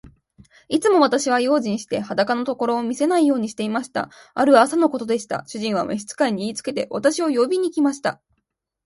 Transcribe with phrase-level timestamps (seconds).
[0.67, 4.09] いつも私は用心して、裸のところを見せないようにしていました。
[4.33, 5.43] ある朝のことでした。
[5.45, 8.19] 主人は召使に言いつけて、私を呼びに来ました。